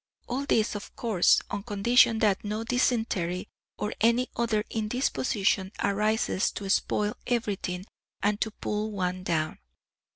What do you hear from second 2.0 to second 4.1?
that no dysentery or